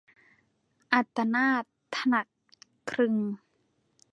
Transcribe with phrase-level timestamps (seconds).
[0.93, 1.65] อัตตนาถ-
[1.95, 2.27] ถนัด
[2.89, 3.15] กลึง